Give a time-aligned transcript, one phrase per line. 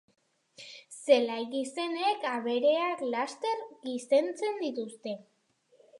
[1.07, 5.19] Zelai gizenek abereak laster gizentzen dituzte